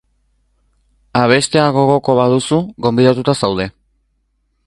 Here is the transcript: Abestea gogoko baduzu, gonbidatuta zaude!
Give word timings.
Abestea 1.23 1.65
gogoko 1.75 2.17
baduzu, 2.21 2.61
gonbidatuta 2.87 3.39
zaude! 3.45 3.71